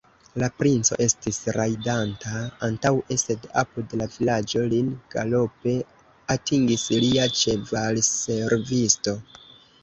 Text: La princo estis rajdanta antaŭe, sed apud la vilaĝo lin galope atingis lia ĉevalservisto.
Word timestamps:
La 0.41 0.47
princo 0.59 0.95
estis 1.03 1.35
rajdanta 1.57 2.39
antaŭe, 2.67 3.17
sed 3.23 3.45
apud 3.63 3.93
la 4.03 4.07
vilaĝo 4.13 4.63
lin 4.71 4.89
galope 5.17 5.75
atingis 6.37 6.87
lia 7.05 7.29
ĉevalservisto. 7.43 9.17